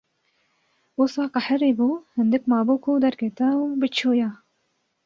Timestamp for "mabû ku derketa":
2.51-3.49